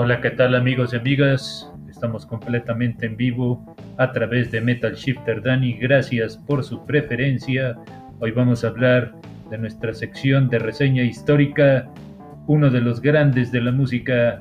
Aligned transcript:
Hola, 0.00 0.20
¿qué 0.20 0.30
tal 0.30 0.54
amigos 0.54 0.92
y 0.92 0.96
amigas? 0.96 1.68
Estamos 1.90 2.24
completamente 2.24 3.04
en 3.04 3.16
vivo 3.16 3.74
a 3.96 4.12
través 4.12 4.48
de 4.52 4.60
Metal 4.60 4.94
Shifter 4.94 5.42
Dani. 5.42 5.72
Gracias 5.72 6.36
por 6.36 6.62
su 6.62 6.86
preferencia. 6.86 7.76
Hoy 8.20 8.30
vamos 8.30 8.62
a 8.62 8.68
hablar 8.68 9.12
de 9.50 9.58
nuestra 9.58 9.92
sección 9.92 10.48
de 10.50 10.60
reseña 10.60 11.02
histórica, 11.02 11.90
uno 12.46 12.70
de 12.70 12.80
los 12.80 13.00
grandes 13.02 13.50
de 13.50 13.60
la 13.60 13.72
música 13.72 14.40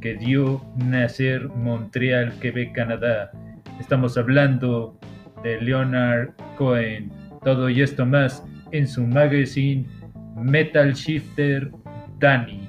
que 0.00 0.14
dio 0.14 0.64
nacer 0.76 1.48
Montreal, 1.48 2.32
Quebec, 2.38 2.72
Canadá. 2.72 3.32
Estamos 3.80 4.16
hablando 4.16 4.96
de 5.42 5.60
Leonard 5.62 6.28
Cohen. 6.56 7.10
Todo 7.42 7.68
y 7.70 7.82
esto 7.82 8.06
más 8.06 8.46
en 8.70 8.86
su 8.86 9.04
magazine 9.04 9.84
Metal 10.36 10.92
Shifter 10.92 11.72
Danny. 12.20 12.68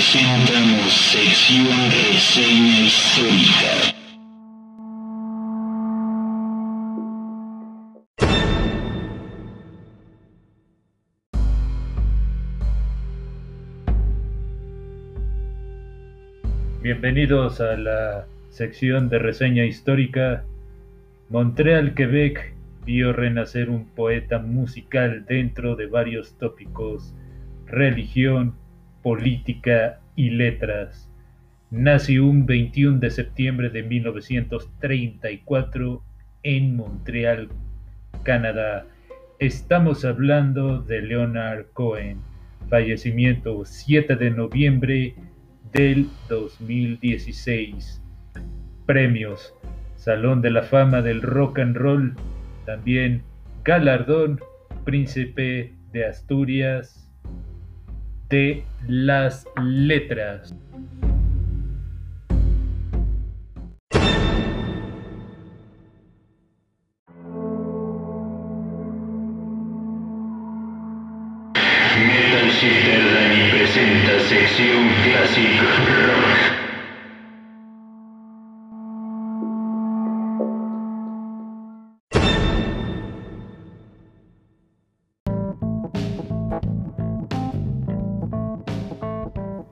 Presentamos 0.00 0.92
sección 0.94 1.90
reseña 1.90 2.80
histórica. 2.80 3.94
Bienvenidos 16.80 17.60
a 17.60 17.76
la 17.76 18.24
sección 18.48 19.10
de 19.10 19.18
reseña 19.18 19.66
histórica. 19.66 20.44
Montreal, 21.28 21.92
Quebec 21.92 22.54
vio 22.86 23.12
renacer 23.12 23.68
un 23.68 23.84
poeta 23.84 24.38
musical 24.38 25.26
dentro 25.26 25.76
de 25.76 25.84
varios 25.84 26.38
tópicos, 26.38 27.14
religión, 27.66 28.54
política 29.02 30.00
y 30.16 30.30
letras. 30.30 31.10
Nació 31.70 32.26
un 32.26 32.46
21 32.46 32.98
de 32.98 33.10
septiembre 33.10 33.68
de 33.70 33.82
1934 33.82 36.02
en 36.42 36.76
Montreal, 36.76 37.48
Canadá. 38.22 38.86
Estamos 39.38 40.04
hablando 40.04 40.82
de 40.82 41.00
Leonard 41.02 41.66
Cohen, 41.72 42.18
fallecimiento 42.68 43.64
7 43.64 44.16
de 44.16 44.30
noviembre 44.30 45.14
del 45.72 46.08
2016. 46.28 48.02
Premios, 48.86 49.54
Salón 49.96 50.42
de 50.42 50.50
la 50.50 50.62
Fama 50.62 51.02
del 51.02 51.22
Rock 51.22 51.60
and 51.60 51.76
Roll, 51.76 52.14
también 52.66 53.22
galardón 53.64 54.40
Príncipe 54.84 55.74
de 55.92 56.06
Asturias 56.06 57.09
de 58.30 58.64
las 58.86 59.44
letras. 59.60 60.54
Metal 71.98 72.48
Shifter 72.48 73.02
Dani 73.12 73.50
presenta 73.50 74.20
sección 74.20 74.88
Classic 75.04 76.09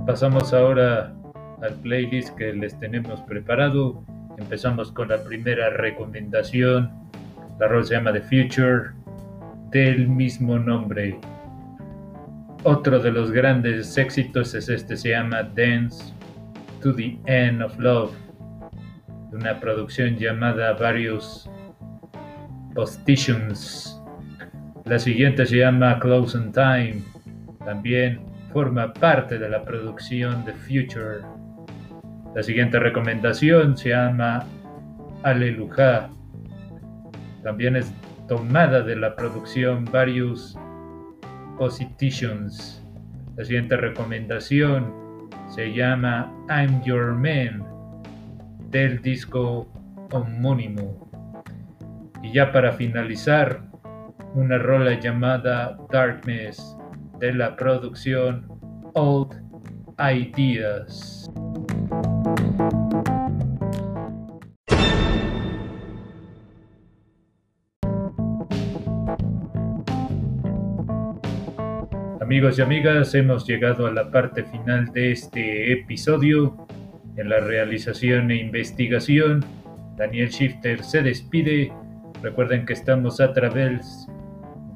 Pasamos 0.09 0.55
ahora 0.55 1.13
al 1.61 1.75
playlist 1.83 2.35
que 2.37 2.55
les 2.55 2.81
tenemos 2.81 3.21
preparado. 3.21 4.03
Empezamos 4.39 4.91
con 4.91 5.09
la 5.09 5.23
primera 5.23 5.69
recomendación. 5.69 6.91
La 7.61 7.69
rola 7.69 7.85
se 7.85 7.95
llama 7.95 8.15
The 8.15 8.23
Future, 8.23 8.93
del 9.71 10.09
mismo 10.09 10.59
nombre. 10.59 11.21
Otro 12.65 13.01
de 13.01 13.13
los 13.13 13.31
grandes 13.33 13.99
éxitos 13.99 14.55
es 14.55 14.71
este, 14.71 14.97
se 14.97 15.11
llama 15.11 15.43
Dance 15.43 16.15
to 16.83 16.95
the 16.95 17.19
End 17.27 17.61
of 17.61 17.79
Love, 17.79 18.13
una 19.31 19.61
producción 19.61 20.17
llamada 20.17 20.73
Various 20.73 21.51
Positions. 22.75 24.01
La 24.87 24.99
siguiente 24.99 25.45
se 25.45 25.59
llama 25.59 25.99
Close 25.99 26.39
on 26.39 26.51
Time, 26.51 27.03
también 27.63 28.28
forma 28.53 28.93
parte 28.93 29.39
de 29.39 29.49
la 29.49 29.65
producción 29.65 30.45
The 30.45 30.53
Future. 30.55 31.21
La 32.35 32.43
siguiente 32.43 32.79
recomendación 32.79 33.77
se 33.77 33.91
llama 33.91 34.45
Aleluja. 35.23 36.11
También 37.43 37.77
es 37.77 37.93
tomada 38.27 38.83
de 38.83 38.97
la 38.97 39.15
producción 39.17 39.85
Various 39.87 40.59
Positions. 41.59 42.85
La 43.37 43.45
siguiente 43.45 43.77
recomendación 43.77 44.93
se 45.49 45.73
llama 45.73 46.33
I'm 46.49 46.83
Your 46.83 47.15
Man 47.15 47.65
del 48.71 49.01
disco 49.03 49.69
homónimo. 50.13 51.09
Y 52.23 52.33
ya 52.33 52.53
para 52.53 52.73
finalizar, 52.73 53.63
una 54.35 54.59
rola 54.59 54.99
llamada 55.01 55.79
Darkness 55.91 56.77
de 57.19 57.33
la 57.33 57.57
producción 57.57 58.47
Old 58.95 59.35
Ideas. 59.99 61.29
Amigos 72.21 72.59
y 72.59 72.63
amigas, 72.63 73.15
hemos 73.15 73.47
llegado 73.47 73.87
a 73.87 73.91
la 73.91 74.11
parte 74.11 74.45
final 74.45 74.93
de 74.93 75.13
este 75.13 75.73
episodio. 75.73 76.69
En 77.17 77.31
la 77.31 77.41
realización 77.41 78.31
e 78.31 78.37
investigación, 78.37 79.45
Daniel 79.97 80.29
Shifter 80.29 80.85
se 80.85 81.03
despide. 81.03 81.73
Recuerden 82.23 82.67
que 82.67 82.75
estamos 82.75 83.21
a 83.21 83.33
través 83.33 84.07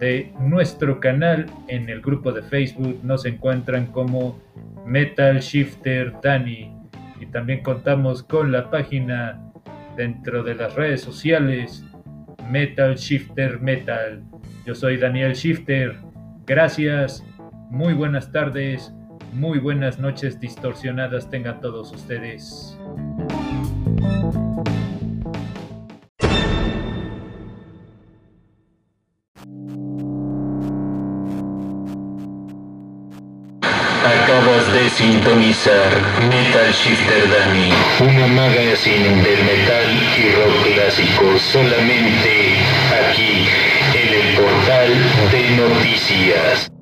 de 0.03 0.33
nuestro 0.41 0.99
canal 0.99 1.47
en 1.69 1.89
el 1.89 2.01
grupo 2.01 2.33
de 2.33 2.43
Facebook. 2.43 2.99
Nos 3.05 3.25
encuentran 3.25 3.87
como 3.87 4.37
Metal 4.85 5.39
Shifter 5.39 6.13
Dani. 6.21 6.75
Y 7.21 7.27
también 7.27 7.63
contamos 7.63 8.25
con 8.25 8.51
la 8.51 8.69
página 8.69 9.41
dentro 9.97 10.43
de 10.43 10.57
las 10.57 10.75
redes 10.75 11.03
sociales 11.03 11.85
Metal 12.51 12.97
Shifter 12.97 13.61
Metal. 13.61 14.25
Yo 14.67 14.75
soy 14.75 14.97
Daniel 14.97 15.35
Shifter. 15.35 15.95
Gracias. 16.47 17.25
Muy 17.71 17.95
buenas 17.95 18.33
tardes. 18.33 18.93
Muy 19.33 19.61
buenas 19.61 20.01
noches 20.01 20.41
distorsionadas 20.41 21.31
tengan 21.31 21.61
todos 21.61 21.93
ustedes. 21.93 22.77
Acabas 34.05 34.73
de 34.73 34.91
sintonizar 34.91 35.89
Metal 36.29 36.73
Shifter 36.73 37.31
Dani, 37.31 37.71
una 38.01 38.27
magazine 38.27 39.23
del 39.23 39.45
metal 39.45 40.03
y 40.19 40.31
rock 40.35 40.75
clásico 40.75 41.39
solamente 41.39 42.59
aquí 42.91 43.47
en 43.95 44.15
el 44.15 44.35
portal 44.35 44.89
de 45.31 45.51
noticias. 45.51 46.73